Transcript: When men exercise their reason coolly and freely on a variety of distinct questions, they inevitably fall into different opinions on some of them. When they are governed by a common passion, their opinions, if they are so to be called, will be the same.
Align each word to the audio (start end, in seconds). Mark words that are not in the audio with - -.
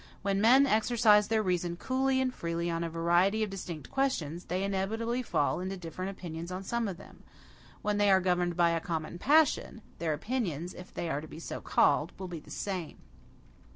When 0.23 0.41
men 0.41 0.65
exercise 0.65 1.27
their 1.27 1.43
reason 1.43 1.77
coolly 1.77 2.19
and 2.19 2.33
freely 2.33 2.71
on 2.71 2.83
a 2.83 2.89
variety 2.89 3.43
of 3.43 3.51
distinct 3.51 3.91
questions, 3.91 4.45
they 4.45 4.63
inevitably 4.63 5.21
fall 5.21 5.59
into 5.59 5.77
different 5.77 6.09
opinions 6.09 6.51
on 6.51 6.63
some 6.63 6.87
of 6.87 6.97
them. 6.97 7.21
When 7.83 7.97
they 7.99 8.09
are 8.09 8.19
governed 8.19 8.57
by 8.57 8.71
a 8.71 8.79
common 8.79 9.19
passion, 9.19 9.83
their 9.99 10.13
opinions, 10.13 10.73
if 10.73 10.91
they 10.91 11.07
are 11.07 11.21
so 11.21 11.21
to 11.21 11.59
be 11.63 11.69
called, 11.69 12.13
will 12.17 12.27
be 12.27 12.39
the 12.39 12.49
same. 12.49 12.97